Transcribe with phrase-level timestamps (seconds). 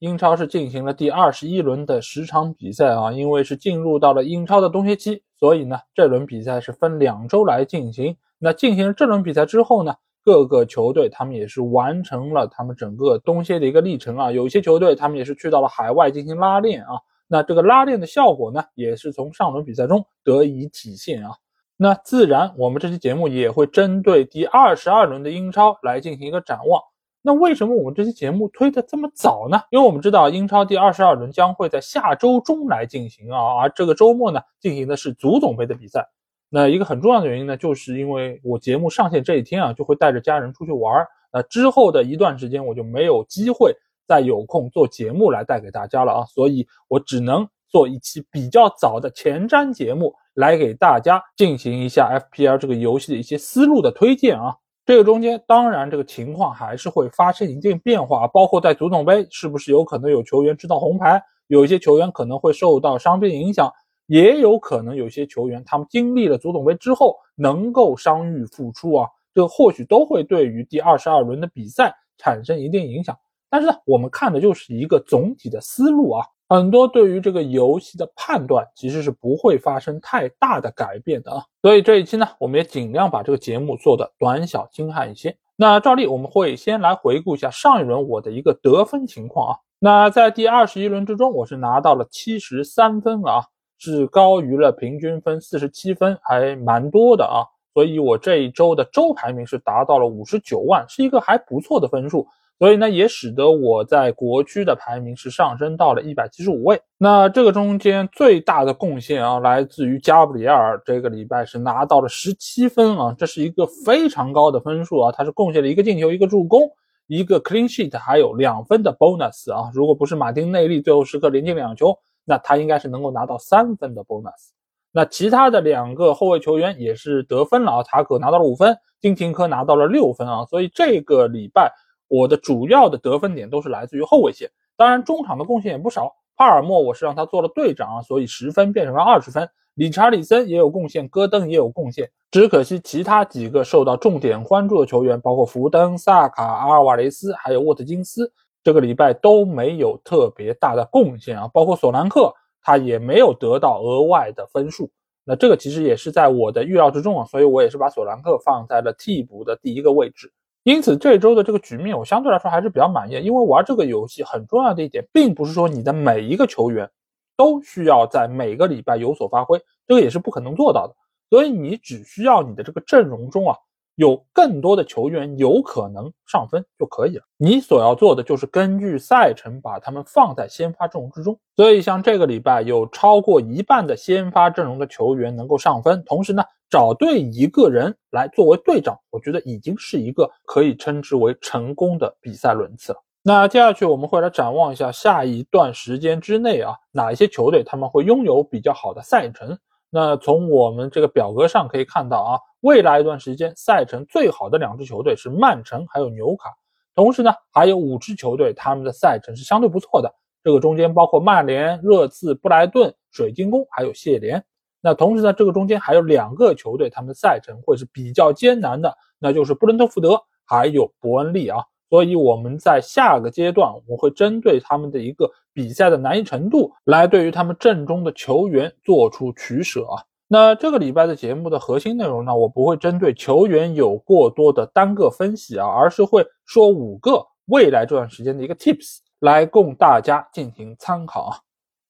[0.00, 8.16] 英超是进行了第二十一轮的十场比赛啊，因为是进入到了英超的冬歇期，所以呢，这轮比赛是分两周来进行。
[8.38, 14.30] 那进行了这轮比赛之后呢，各个球队他们也是完成了他们整个冬歇的一个历程啊。
[14.30, 17.00] 有些球队他们也是去到了海外进行拉练啊。
[17.26, 21.32] 那这个拉练的效果呢，也是从上轮比赛中得以体现啊。
[21.76, 26.80] 那自然，我们这期节目也会针对第二十二轮的英超来进行一个展望。
[27.28, 29.60] 那为什么我们这期节目推的这么早呢？
[29.68, 36.08] 因为我们知道英超第二十二轮将会在下周中来进行啊，而这个周末呢进行的是足总杯的比赛。
[36.48, 41.06] 那一个很重要的原因呢，就是因为我节目上线这一天啊，就会带着家人出去玩。
[41.30, 43.76] 那之后的一段时间，我就没有机会
[44.06, 54.56] 再有空做节目来带给大家了啊，所以我只能做一期比较早的前瞻节目来给大家进行一下 FPL 这个游戏的一些思路的推荐啊。
[54.88, 63.70] 这个中间当然，这个情况还是会发生一定变化，包括在足总杯，是不是有可能有球员吃到红牌，有一些球员可能会受到伤病影响，
[64.06, 73.14] 也有可能有些球员他们经历了足总杯之后能够伤愈复出啊，这或许都会对于第二十二轮的比赛产生一定影响。
[73.50, 76.24] 但是呢，我们看的就是一个总体的思路啊。
[76.48, 85.36] 很多对于这个游戏的判断其实是不会发生太大的改变的啊，所以这一期呢，我们也尽量把这个节目做的短小精悍一些。
[85.56, 89.58] 那照例我们会先来回顾一下上一轮我的一个得分情况啊。
[89.78, 93.44] 那在第二十一轮之中，我是拿到了七十三分啊，
[93.76, 97.44] 是高于了平均分四十七分，还蛮多的啊。
[97.74, 102.26] 所以我这一周的周排名是达到了五十九万，是一个还不错的分数。
[102.58, 106.80] 所以呢，也使得我在国区的排名是上升到了一百七十五位。
[106.98, 115.12] 那这个中间最大的贡献啊，来自于加布里埃尔，这个礼拜是拿到了十七分啊，这是一个非常高的分数啊。
[115.12, 116.68] 他是贡献了一个进球、一个助攻、
[117.06, 119.70] 一个 clean sheet，还有两分的 bonus 啊。
[119.72, 124.50] 如果不是马丁内利最后时刻连进两球，那他应该是能够拿到三分的 bonus。
[124.90, 130.44] 那其他的两个后卫球员也是得分了啊，塔可拿到了五分，丁廷科拿到了六分啊。
[130.46, 131.72] 所以这个礼拜。
[132.08, 136.16] 我的主要的得分点都是来自于后卫线，当然中场的贡献也不少。
[136.36, 139.48] 帕尔默我是让他做了队长啊，所以十分变成了二十分。
[139.74, 148.32] 理查里森也有贡献，戈登也有贡献，只可惜其他几个受到重点关注的球员，包括福登、萨卡、阿尔瓦雷斯还有沃特金斯，
[148.64, 151.48] 这个礼拜都没有特别大的贡献啊。
[151.52, 152.32] 包括索兰克，
[152.62, 154.90] 他也没有得到额外的分数。
[155.24, 160.32] 那这个其实也是在我的预料之中啊，所以我也是把索兰克放在了替补的第一个位置。
[160.68, 166.90] 因此，这周的这个局面我相对来说还是比较满意，因为玩这个游戏很重要的一点，并不是说你的每一个球员
[167.38, 170.94] 都需要在每个礼拜有所发挥，这个也是不可能做到的。
[171.30, 173.56] 所以你只需要你的这个阵容中啊。
[173.94, 177.24] 有更多的球员有可能上分就可以了。
[177.36, 181.36] 你所要做的就是根据赛程把他们放在先发阵容之中。
[181.56, 192.98] 所以像这个礼拜有超过一半的先发阵容的球员能够上分，同时呢找对一个人来作为队长，我觉得已经是一个可以称之为成功的比赛轮次了。
[193.22, 199.58] 那接下去我们会来展望一下下一段时间之内啊哪一些球队他们会拥有比较好的赛程。
[199.90, 202.38] 那从我们这个表格上可以看到啊。
[202.62, 206.50] 未来一段时间，赛程最好的两支球队是曼城还有纽卡，
[206.92, 210.12] 同时呢，还有五支球队，他们的赛程是相对不错的。
[210.42, 214.44] 这个中间包括曼联、热刺、布莱顿、水晶宫还有谢联。
[214.80, 221.64] 那同时呢，这个中间还有两个球队，他们的赛程会是比较艰难的，那就是布伦特福德还有伯恩利啊。
[221.90, 230.04] 所以我们在下个阶段，我会针对他们的一个比赛的难易程度，来对于他们阵中的球员做出取舍啊。
[230.28, 241.38] 那这个礼拜的节目的核心内容呢，我不会针对球员有过多的单个分析啊，而是会说五个未来这段时间的一个 tips 来供大家进行参考啊。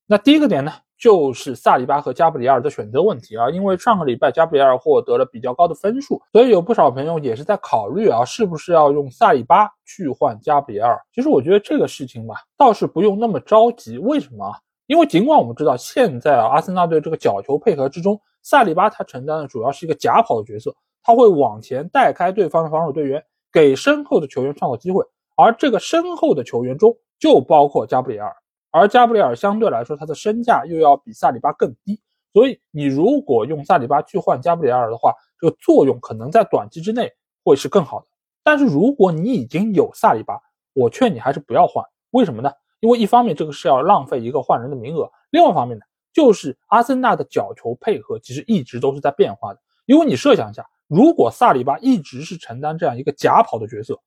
[0.07, 10.99] 那第一个点呢，就是萨里巴和加布里尔的选择问题啊，因为上个礼拜加布里尔获得了比较高的分数，所以有不少朋友也是在考虑啊，是不是要用萨里巴去换加布里尔。
[11.15, 13.99] 其实我觉得这个事情吧，倒是不用那么着急。
[13.99, 14.53] 为什么？
[14.87, 18.21] 因为尽管我们知道现在啊，阿森纳队这个角球配合之中。
[18.41, 23.23] 萨里巴他承担的主要是一个假跑的角色，他会往前带开对方的防守队员，
[23.53, 25.05] 给身后的球员创造机会。
[25.37, 28.35] 而这个身后的球员中就包括加布里尔，
[28.79, 32.01] 而加布里尔相对来说他的身价又要比萨里巴更低，
[32.33, 37.13] 所以你如果用萨里巴去换加布里尔的话，这个作用可能在短期之内
[37.45, 38.07] 会是更好的。
[38.43, 40.41] 但是如果你已经有萨里巴，
[40.73, 41.85] 我劝你还是不要换。
[42.13, 42.51] 为什么呢？
[42.81, 49.61] 因为一方面这个是要浪费一个换人的名额，另外一方面呢，就是阿森纳的角球配合其实一直都是在变化的。
[49.87, 53.99] 因为你设想一下，如果萨里巴一直是承担这样一个假跑的角色，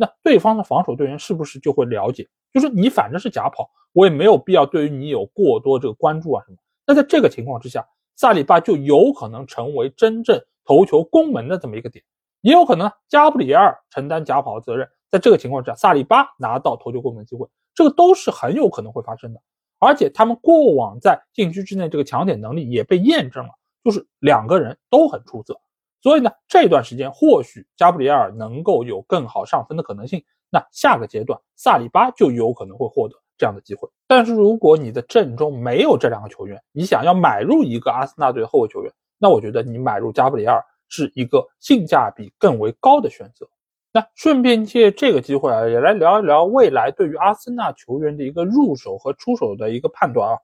[0.00, 6.56] 那对方的防守队员是不是就会了解，就是你反正是假跑，我也没有必要对于你有过多这个关注啊什么。
[6.86, 7.86] 那在这个情况之下，
[8.16, 12.02] 萨里巴就有可能成为真正头球攻门的这么一个点，
[12.40, 14.88] 也有可能加布里埃尔承担假跑的责任。
[15.10, 19.42] 在这个情况下，萨里巴拿到头球攻门机会，这个都是很有可能会发生的。
[19.78, 23.50] 而且他们过往在禁区之内这个抢点能力也被验证了，
[23.84, 25.60] 就是两个人都很出色。
[26.02, 30.22] 所以呢，这段时间或许加布里埃尔能够有更好上分的可能性。
[30.50, 33.88] 那下个阶段，萨里巴就有可能会获得这样的机会。
[34.08, 43.48] 但是如果你的阵中没有这两个球员，你想要买入一个阿森纳队后卫球员，那我觉得你买入加布里埃尔是一个性价比更为高的选择。
[43.92, 50.38] 那顺便借这个机会啊，也来聊一聊未来对于阿森纳球员的一个入手和出手的一个判断啊。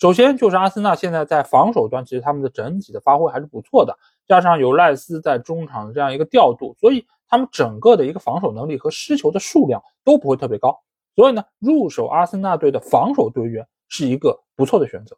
[0.00, 3.96] 首先就是阿森纳现在在防守端，其实他们的整体的发挥还是不错的，
[4.26, 10.78] 加上有赖斯在中场的这样一个调度，所以他们整个的一个防守能力和失球的数量都不会特别高。
[11.14, 15.16] 所以呢，入手阿森纳队的防守队员是一个不错的选择。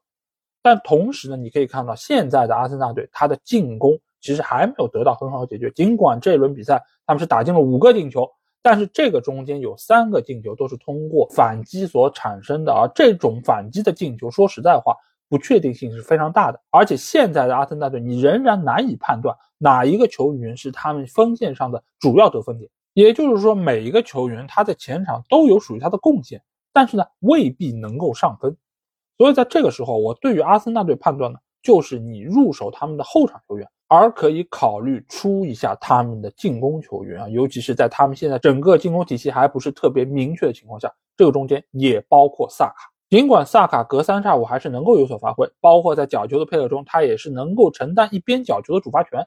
[0.63, 3.99] 但同时呢，你可以看到现在的阿森纳队，他的进攻。
[4.19, 5.71] 其实还没有得到很好的解决。
[5.71, 8.29] 尽管这一轮比赛他们是打进了五个进球，
[8.61, 14.97] 但是这个中间有三个进球都是通过反击所产生的，而这种反击的进球，说实在话，
[15.29, 16.61] 不确定性是非常大的。
[16.71, 22.71] 而且现在的阿森纳队，你仍然难以判断哪一个球员是他们锋线上的主要得分点。
[22.93, 26.43] 也就是说，每一个球员他在前场都有属于他的贡献，
[26.73, 28.57] 但是呢，未必能够上分。
[29.19, 33.69] 所以在这个时候，我对于阿森纳队判断呢，就是你入手他们的后场球员。
[33.89, 42.91] 而可以考虑出一下他们的进攻球员啊，尤其是在他们现在整个进攻体系还不是特别明确的情况下，这个中间也包括萨卡。
[43.09, 49.27] 尽管萨卡隔三差五还是能够有所发挥，包括在角球的配合中，他也是能够承担一边角球的主罚权。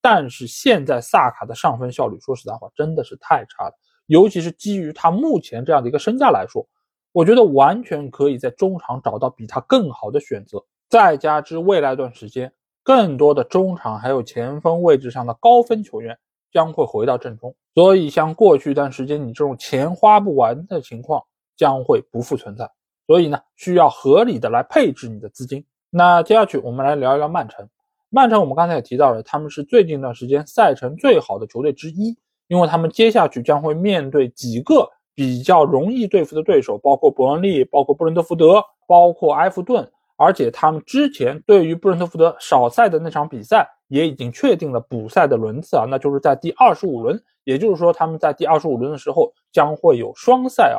[0.00, 3.72] 但是现在萨卡的上分效率，说实在话真的是太差了，
[4.06, 6.66] 尤其是基于他目前这样的一个身价来说，
[7.12, 10.62] 我觉得完全可以在中场找到比他更好的选择。
[10.88, 12.52] 再加之未来一段时间。
[12.86, 16.18] 更多的中场还有前锋位置上的高分球员
[16.52, 21.24] 将会回到阵中，所以像过去一段时间你这种钱花不完的情况
[21.56, 22.70] 将会不复存在。
[23.06, 25.64] 所以呢，需要合理的来配置你的资金。
[25.90, 27.68] 那接下去我们来聊一聊曼城。
[28.10, 32.16] 曼城我们刚才也提到了，他们是最近一段时间赛程最好的球队之一，
[32.48, 39.90] 因为他们接下去将会面对几个比较容易对付的对手，包括伯恩利，包括布伦特福德，包括埃弗顿。
[40.16, 50.78] 而且他们之前对于布伦特福德少赛的那场比赛也已经确定了补赛的轮次啊，那就是在第二十五轮，也就是说他们在第二十五轮的时候将会有双赛啊。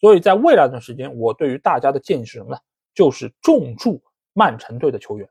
[0.00, 2.58] 所以在未来一段时间，我对于大家的建议是什么呢？
[2.94, 4.00] 就是重注
[4.32, 5.28] 曼城队的球员，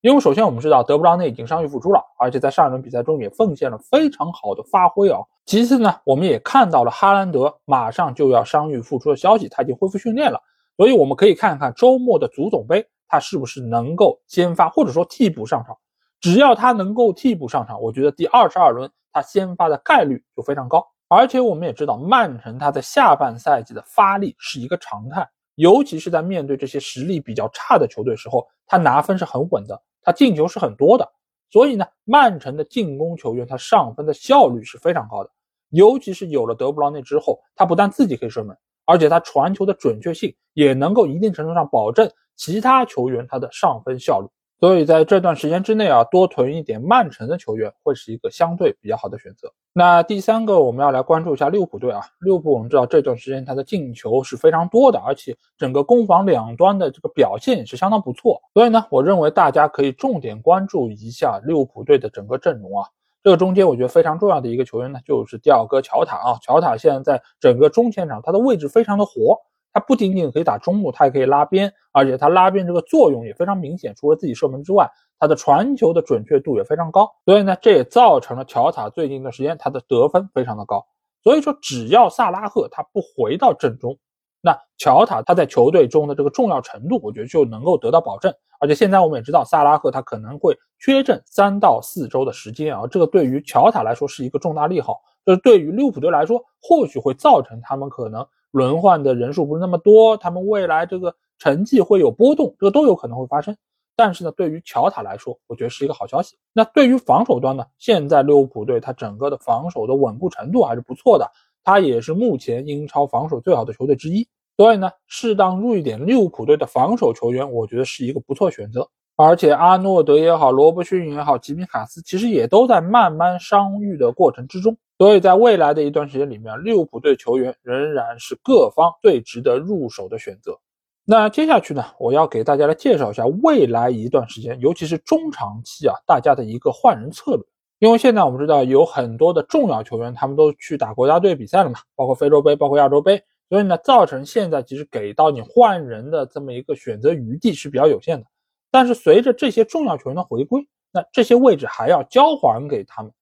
[0.00, 5.20] 因为首先我们知道德布劳内已经伤愈复出了，而且在上一轮比赛中也奉献了非常好的发挥啊。
[5.44, 10.40] 其次呢，我们也看到了哈兰德马上就要伤愈复出的消息，他已经恢复训练了。
[10.76, 15.76] 所以我们可以看看周末的足总杯，他是不是能够先发或者说替补上场。
[16.20, 20.86] 只要他能够替补上场，我觉得第二十二轮他先发的概率就非常高。
[21.08, 31.10] 而且我们也知道，曼城他在下半赛季的发力是一个常态，尤其是在面对这些实力比较差的球队时候，他拿分是很稳的，他进球是很多的。
[31.50, 35.30] 所以呢，曼城的进攻球员他上分的效率是非常高的，
[35.70, 38.56] 尤其是有了德布劳内之后，他不但自己可以射门。
[38.84, 44.28] 而且他传球的准确性也能够一定程度上保证其他球员他的上分效率，
[44.60, 49.52] 所以在这段时间之内啊，多囤一点曼城的球员会是一个相对比较好的选择。
[49.72, 62.88] 那第三个我们要来关注一下利物浦队啊，利物浦我们知道这段时间他的进球是非常多的，而且整个攻防两端的这个表现也是相当不错，所以呢，我认为大家可以重点关注一下利物浦队的整个阵容啊。
[63.22, 66.38] 这个中间我觉得非常重要的一个球员呢，就是第二个乔塔啊。
[66.40, 69.38] 乔塔现在在整个中前场，他的位置非常的活，
[69.78, 73.94] 他不仅仅可以打中路，他也可以拉边，而且他拉边这个作用也非常明显。
[73.94, 77.08] 除了自己射门之外，他的传球的准确度也非常高。
[77.24, 80.84] 所以呢，这也造成了乔塔最近一段时间他的得分非常的高。
[81.22, 83.96] 所以说，只要萨拉赫他不回到阵中，
[84.40, 88.34] 那乔塔他在球队中的这个重要程度，我觉得就能够得到保证。
[88.58, 94.96] 而且现在我们也知道，萨拉赫他可能会缺阵三到四周的时间啊，这个对于乔塔来说是一个重大利好。
[95.24, 103.56] 就是对于利物浦队来说，或许会造成他们可能轮换的人数不是那么多，他们未来这个成绩会有波动，这个都有可能会发生。
[103.96, 106.36] 但是呢，对于乔塔来说，我觉得是一个好消息。
[106.52, 111.28] 那对于防守端呢，现在利物浦队他整个的防守的稳固程度还是不错的，
[111.64, 114.26] 他也是目前英超防守最好的球队之一。
[114.56, 118.88] 所以呢，适当入一点利物浦队的防守球员，我觉得是一个不错选择。
[119.16, 124.76] 而且阿诺德也好，罗伯逊也好，吉米卡斯其实也都在慢慢伤愈的过程之中。
[124.98, 130.58] 所以在未来的一段时间里面，利物浦队球员仍然是各方最值得入手的选择。
[131.04, 137.44] 那接下去呢，我要给大家来介绍一下未来一段时间，尤其是中长期啊，大家的一个换人策略。
[137.78, 148.26] 因为现在我们知道有很多的重要球员，他们都去打国家队比赛了嘛，包括非洲杯，包括亚洲杯，所以呢，造成现在其实给到你换人的这么一个选择余地是比较有限的。
[148.72, 153.12] 但是随着这些重要球员的回归，那这些位置还要交还给他们，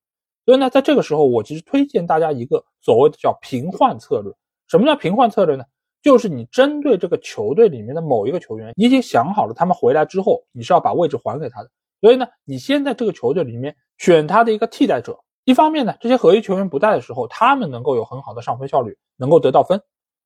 [0.47, 4.33] 所以呢，在这个时候，我其实推荐大家一个所谓的叫平换策略。
[4.69, 5.65] 什么叫平换策略呢？
[6.03, 11.71] 就是你针对这个球队里面的某一个球员，你已经想好了，他们回来之后，你是要把位置还给他的。
[12.01, 15.19] 所以呢，你先在这个球队里面选他的一个替代者。
[15.45, 19.83] 一方面呢，这些合一球员不在的时候，他们能够有很好的上分效率，能够得到分。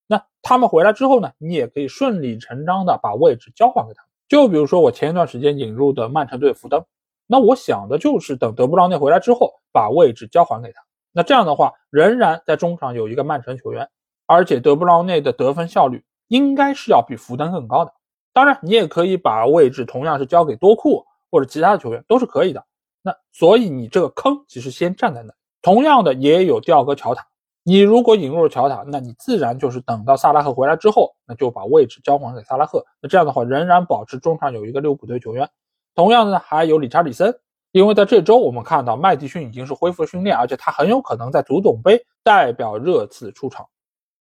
[0.07, 4.03] 那他们回来之后呢，你也可以顺理成章的把位置交还给他。
[4.29, 6.85] 就比如说我前一段时间引入的曼城队福登，
[7.33, 10.83] 那我想的就是等德布劳内回来之后，把位置交还给他。
[11.13, 13.89] 那这样的话，仍然在中场有一个曼城球员，
[14.27, 17.93] 而且德布劳内的得分效率应该是要比福登更高的。
[18.33, 22.65] 当然，你也可以把位置同样是交给多库或者其他的球员，都是可以的。
[23.01, 25.33] 那所以你这个坑其实先站在那。
[25.63, 27.25] 同样的，也有吊哥乔塔。
[27.63, 32.85] 你如果引入了乔塔，那你自然就是等到萨拉赫回来之后，那就把位置交还给萨拉赫。
[33.01, 35.49] 那这样的话，仍然保持中场有一个利物浦队球员。
[35.95, 37.35] 同样呢，还有理查里森，
[37.73, 43.67] 因为在这周我们看到麦迪逊已经是恢复训练，而且他很有可能在足总杯代表热刺出场。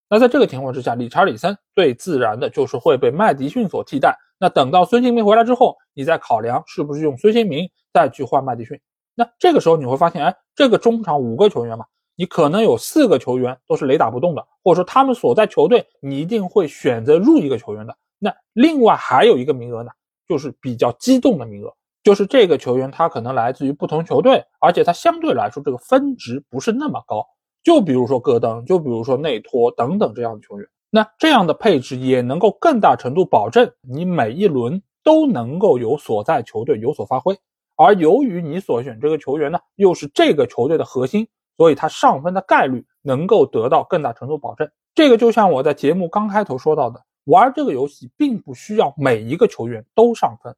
[0.09, 4.17] 那在这个情况之下，理查里森最自然的就是会被麦迪逊所替代。
[4.39, 8.79] 那等到孙兴民回来之后，你再考量是不是用孙兴民再去换麦迪逊。
[9.15, 11.85] 那这个时候你会发现，哎，这个中场五个球员嘛。
[12.15, 17.95] 你可能有四个球员都是雷打不动的，或者说他们所在球队，你一定会选择入一个球员的。
[18.17, 19.91] 那另外还有一个名额呢，
[20.29, 27.25] 就是比较激动的名额，就是这个球员他可能来自于不同球队，而且他相对来说这个分值不是那么高。
[27.63, 37.37] 就比如说戈登，就比如说内托等等这样的球员，那这样的配置也能够更大程度保证你每一轮都能够有所在球队有所发挥。
[37.75, 41.27] 而由于你所选这个球员呢，又是这个球队的核心。
[41.57, 44.71] 所以他上分的概率能够得到更大程度保证。
[44.95, 50.55] 这个就像我在节目刚开头说到的，玩这个游戏并不需要每一个球员都上分，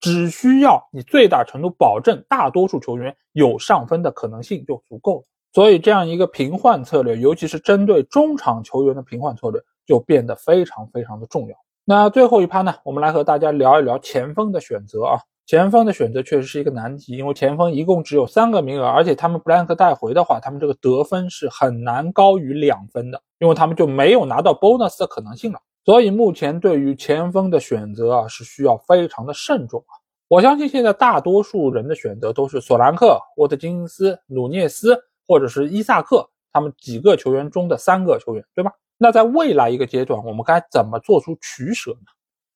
[0.00, 5.24] 只需要你最大程度保证大多数球员有上分的可能性就足够了。
[5.52, 11.56] 所以这样一个平换策略，尤其是针对中场球员的平换策略，就变得非常非常的重要。
[11.84, 15.18] 那最后一趴呢，我们来和大家聊一聊前锋的选择啊。
[15.44, 25.60] 前锋的选择确实是一个难题，因为前锋一共只有三个名额，而且他们布兰克带回的话，他们这个得分是很难高于两分的，因为他们就没有拿到 bonus 的可能性了。
[25.84, 29.98] 所以目前对于前锋的选择啊，是需要非常的慎重啊。
[30.28, 38.72] 我相信现在大多数人的选择都是索兰克、沃特金斯、努涅斯或者是伊萨克他们几个球员中的三个球员，对吧？
[38.96, 42.06] 那在未来一个阶段，我们该怎么做出取舍呢？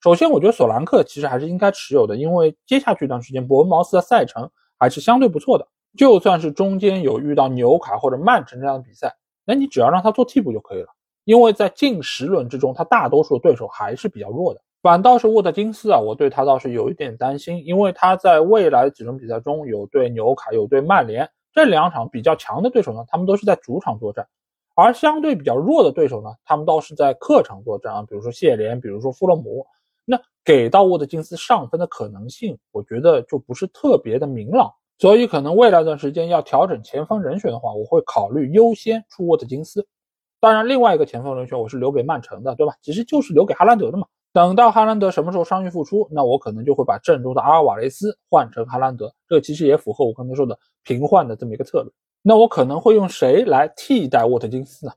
[0.01, 5.67] 首先，我觉得索兰克其实还是应该持有的，因为接下去一段时间伯恩茅斯的赛程还是相对不错的。
[5.99, 9.13] 就算是中间有遇到纽卡或者曼城这样的比赛，
[9.45, 10.89] 那你只要让他做替补就可以了。
[11.27, 14.61] 因为在近十轮之中，他大多数的对手还是比较弱的。
[14.81, 24.29] 反倒是沃特金斯啊，我对他倒是有一点担心，因为他在未来几轮比赛中有对纽卡、有对曼联这两场比较强的对手呢，他们都是在主场作战，
[24.77, 29.67] 而相对比较弱的对手呢，他们倒是在客场作战啊，比如说谢联，比如说富勒姆。
[30.05, 39.85] 那给到沃特金斯上分的可能性，我觉得就不是特别的明朗，所以可能未来一段时间要调整前锋人选的话，我会考虑优先出沃特金斯。
[40.39, 42.75] 当然，另外一个前锋人选我是留给曼城的，对吧？
[42.83, 44.07] 其实就是留给哈兰德的嘛。
[44.33, 51.91] 等到哈兰德什么时候伤愈复出，那我可能就会把阵中的阿尔瓦雷斯换成哈兰德，这其实也符合我刚才说的平换的这么一个策略。
[52.23, 54.93] 那我可能会用谁来替代沃特金斯呢？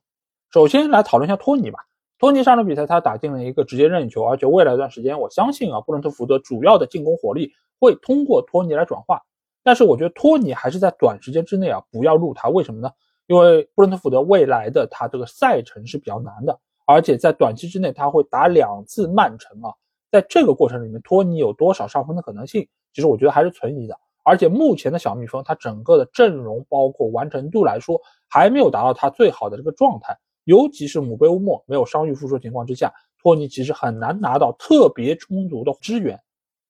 [0.51, 1.79] 首先来讨论一下托尼吧。
[2.17, 9.21] 托尼上场比赛，他打进了一个直接任意球，而且未来一段时间，我相信啊，布伦特福德主要的进攻火力会通过托尼来转化。
[9.63, 12.49] 但是我觉得托尼还是在短时间之内啊，不要入他。
[12.49, 12.91] 为什么呢？
[13.29, 19.69] 因为布伦特福德未来的他这个赛程是比较难的，而且在短期之内他会打两次曼城啊，
[20.11, 23.95] 在这个过程里面，托尼有多少上分的可能性，其实我觉得还是存疑的。
[24.23, 30.17] 而且目前的小蜜蜂，他整个的阵容包括完成度来说，还没有达到他最好的这个状态。
[30.45, 36.19] 尤其是姆贝乌莫没有伤愈复出情况之下，托尼其实很难拿到特别充足的支援，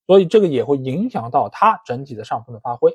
[0.07, 2.91] 所以这个也会影响到他整体的上分的发挥。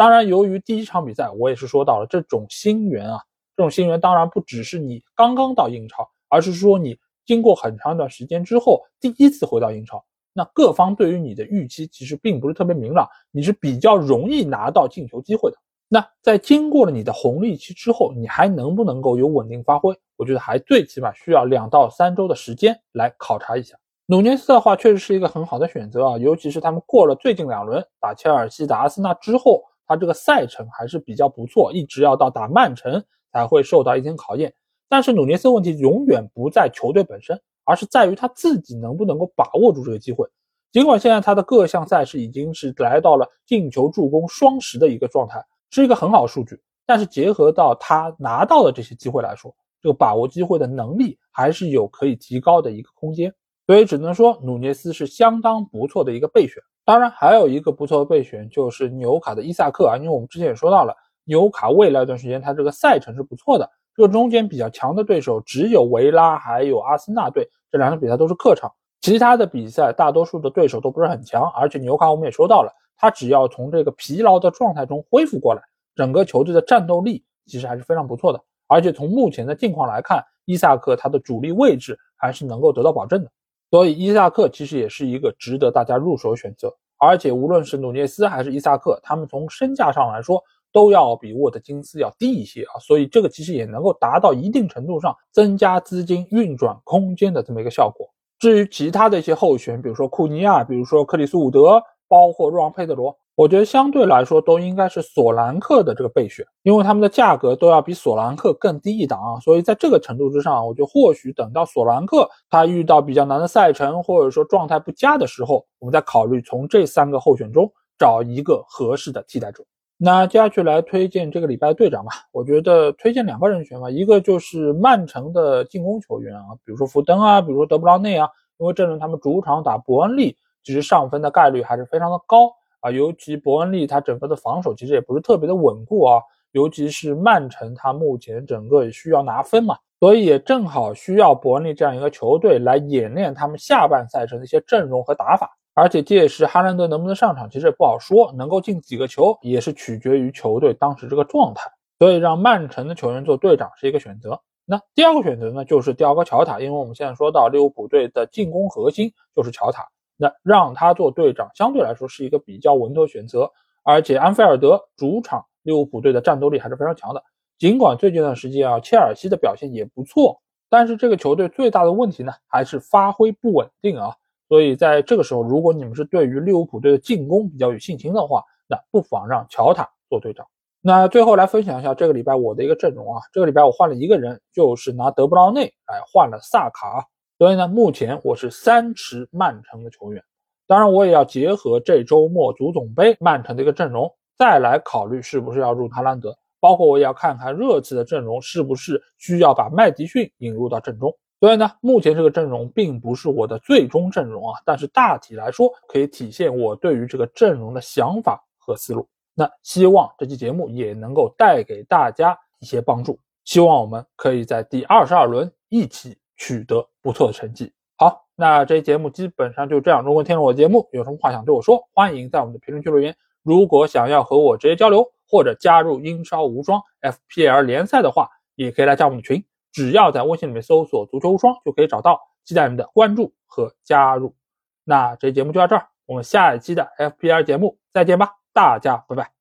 [0.00, 3.20] 当然，由于第一场比赛我也是说到了这种新援啊，
[3.54, 10.02] 这种新援当然不只是你刚刚到英超，而是说你经过很长一段时间之后第一次回到英超。
[10.32, 15.58] 那各方对于你的预期其实并不是特别明朗，你是比较容易拿到进球机会的。
[15.86, 19.94] 那在经过了你的红利期之后，你还能不能够有稳定发挥？
[20.16, 23.76] 我觉得还最起码需要两到三周的时间来考察一下。
[24.06, 34.54] 努涅斯的话确实是一个很好的选择啊，尤其是他们过了最近两轮打切尔西、打阿森纳之后，他这个赛程还是比较不错，一直要到打曼城才会受到一定考验。
[34.88, 37.42] 但是努涅斯问题永远不在球队本身。
[37.62, 40.26] 而是在于他自己能不能够把握住这个机会。
[40.72, 46.60] 尽管现在他的各项赛事已经是来到了进球、助攻双十的一个状态，是一个很好数据。
[46.84, 53.32] 但是结合到他拿到的这些机会来说，这个把握机会的能力还是有可以提高的一个空间。
[53.70, 56.60] 所以只能说努涅斯是相当不错的一个备选。
[56.84, 63.70] 当然，还有一个不错的备选就是纽卡的伊萨克啊，因为我们之前也说到了，纽卡未来一段时间他这个赛程是不错的。
[63.94, 67.48] 这个中间比较强的对手只有维拉，还有阿森纳队。
[67.70, 68.68] 这两场比赛都是客场，
[69.02, 75.62] 其他的比赛大多数的对手都不是很强，而且纽卡我们也说到了，他只要从这个疲劳的状态中恢复过来，
[75.94, 78.40] 整个球队的战斗力其实还是非常不错的。
[78.66, 83.30] 而且从目前的境况来看，伊萨克他的主力位置还是能够得到保证的，
[83.70, 86.74] 所以伊萨克其实也是一个值得大家入手选择。
[86.98, 90.42] 而且无论是努涅斯还是伊萨克，他们从身价上来说。
[90.72, 98.08] 都要比沃特金斯要低一些啊，所以这个其实也能够达到一定程度上增加资金运转空间的这么一个效果。
[98.38, 119.64] 至于其他的一些候选，比如说库尼亚，比如说克里斯伍德，包括若昂佩德罗，我觉得相对来说都应该是索兰克的这个备选，因为他们的价格都要比索兰克更低一档啊，所以在这个程度之上，我觉得或许等到索兰克他遇到比较难的赛程，或者说状态不佳的时候，我们再考虑从这三个候选中找一个合适的替代者。
[119.96, 128.28] 那接下去来推荐这个礼拜队长吧，我觉得推荐两个人选吧，一个就是曼城的进攻球员啊，比如说福登啊，比如说德布劳内啊，
[128.58, 136.20] 因为这轮他们主场打伯恩利，其实上分的概率还是非常的高啊，尤其伯恩利他整个的防守其实也不是特别的稳固啊，
[136.52, 145.50] 尤其是曼城他目前整个也需要拿分嘛，所以也正好需要伯恩利这样一个球队来演练他们下半赛程的一些阵容和打法。
[145.72, 148.32] 而且届时哈兰德能不能上场，其实也不好说。
[148.36, 151.70] 能够进几个球，也是取决于球队当时这个状态。
[151.98, 154.38] 所以让曼城的球员做队长是一个选择。
[154.66, 159.86] 那第二个选择呢，就是迪奥戈乔塔，因为我们现在说到利物浦队的进攻核心就是乔塔，
[160.20, 163.50] 那让他做队长相对来说是一个比较稳妥选择。
[163.82, 167.24] 而且安菲尔德主场利物浦队的战斗力还是非常强的。
[167.58, 174.14] 尽管最近一段时间啊，切尔西的表现也不错，但是这个球队最大的问题呢，还是发挥不稳定啊。
[174.48, 180.46] 所以在这个时候，如果你们是对于利物浦队的进攻比较有信心的话，那不妨让乔塔做队长。
[180.82, 187.06] 那最后来分享一下这个礼拜我的一个阵容啊，这个礼拜我换了一个人，就是拿德布劳内来换了萨卡。
[187.40, 190.22] 所以呢，目前我是三持曼城的球员，
[190.66, 201.16] 当然我也要结合这周末足总杯曼城的一个阵容，再来考虑是不是要入哈兰德，包括我也要看看热刺的阵容是不是需要把麦迪逊引入到阵中。
[201.40, 209.08] 所以呢，目前这个阵容并不是我的最终阵容啊，但是大体来说可以体现我对于这个阵容的想法和思路。
[209.34, 217.70] 那希望这期节目也能够带给大家一些帮助，希望我们可以在第二十二轮一起取得不错的成绩。
[217.96, 220.02] 好，那这期节目基本上就这样。
[220.02, 223.14] 如果听了我的节目有什么话想对我说，欢迎在我们的评论区留言。
[223.42, 229.44] 如果想要和我直接交流或者加入英超无双 FPL 联赛的话，也可以来加我们的群。
[229.70, 234.34] 只要在微信里面搜索“足球无双”就可以找到，期待你们的关注和加入。
[234.82, 239.39] 那这期节目就到这儿，我们下一期的 FPL 节目再见吧，大家拜拜。